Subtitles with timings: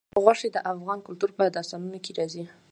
[0.23, 2.43] غوښې د افغان کلتور په داستانونو کې راځي.